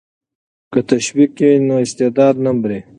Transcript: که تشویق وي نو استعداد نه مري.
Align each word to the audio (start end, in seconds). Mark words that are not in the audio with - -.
که 0.71 0.79
تشویق 0.91 1.33
وي 1.47 1.53
نو 1.67 1.75
استعداد 1.85 2.35
نه 2.45 2.51
مري. 2.59 2.79